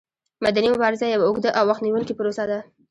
[0.45, 2.59] مدني مبارزه یوه اوږده او وخت نیوونکې پروسه ده.